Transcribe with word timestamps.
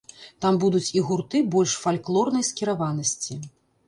Там 0.45 0.55
будуць 0.61 0.93
і 1.01 1.03
гурты 1.09 1.41
больш 1.55 1.75
фальклорнай 1.81 2.47
скіраванасці. 2.49 3.39